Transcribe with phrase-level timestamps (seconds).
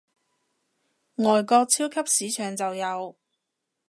[1.17, 3.15] 外國超級市場就有